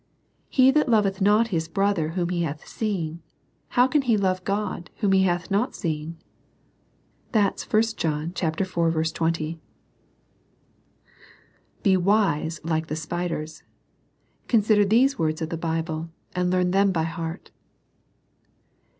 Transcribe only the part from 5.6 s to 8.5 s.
seen?" (i John